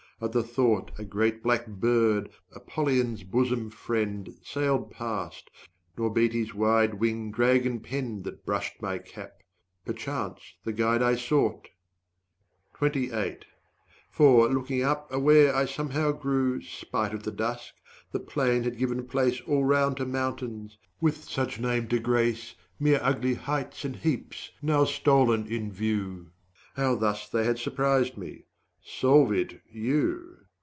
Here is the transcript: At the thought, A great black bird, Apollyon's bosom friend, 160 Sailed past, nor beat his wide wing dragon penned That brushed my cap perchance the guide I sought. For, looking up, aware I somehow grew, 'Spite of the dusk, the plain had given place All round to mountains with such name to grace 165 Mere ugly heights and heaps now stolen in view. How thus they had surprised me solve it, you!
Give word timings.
At 0.23 0.33
the 0.33 0.43
thought, 0.43 0.91
A 0.99 1.03
great 1.03 1.41
black 1.41 1.65
bird, 1.65 2.29
Apollyon's 2.53 3.23
bosom 3.23 3.71
friend, 3.71 4.27
160 4.27 4.53
Sailed 4.53 4.91
past, 4.91 5.49
nor 5.97 6.11
beat 6.13 6.33
his 6.33 6.53
wide 6.53 6.99
wing 6.99 7.31
dragon 7.31 7.79
penned 7.79 8.23
That 8.25 8.45
brushed 8.45 8.79
my 8.83 8.99
cap 8.99 9.41
perchance 9.83 10.41
the 10.63 10.73
guide 10.73 11.01
I 11.01 11.15
sought. 11.15 11.69
For, 14.11 14.47
looking 14.47 14.83
up, 14.83 15.11
aware 15.11 15.55
I 15.55 15.65
somehow 15.65 16.11
grew, 16.11 16.61
'Spite 16.61 17.15
of 17.15 17.23
the 17.23 17.31
dusk, 17.31 17.73
the 18.11 18.19
plain 18.19 18.61
had 18.61 18.77
given 18.77 19.07
place 19.07 19.41
All 19.47 19.63
round 19.65 19.97
to 19.97 20.05
mountains 20.05 20.77
with 20.99 21.23
such 21.23 21.59
name 21.59 21.87
to 21.87 21.97
grace 21.99 22.53
165 22.77 22.79
Mere 22.79 22.99
ugly 23.01 23.33
heights 23.43 23.83
and 23.85 23.95
heaps 23.95 24.51
now 24.61 24.83
stolen 24.85 25.47
in 25.47 25.71
view. 25.71 26.29
How 26.75 26.93
thus 26.93 27.27
they 27.27 27.43
had 27.43 27.57
surprised 27.57 28.19
me 28.19 28.45
solve 28.83 29.31
it, 29.31 29.61
you! 29.71 30.35